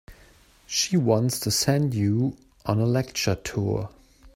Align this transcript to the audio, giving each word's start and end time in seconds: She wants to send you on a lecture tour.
She 0.65 0.97
wants 0.97 1.39
to 1.41 1.51
send 1.51 1.93
you 1.93 2.35
on 2.65 2.79
a 2.79 2.87
lecture 2.87 3.35
tour. 3.35 3.91